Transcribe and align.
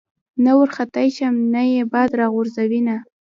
نه 0.43 0.51
ورختی 0.59 1.07
شم 1.15 1.35
نه 1.53 1.61
ئې 1.71 1.81
باد 1.91 2.09
را 2.19 2.27
غورځوېنه 2.33 2.97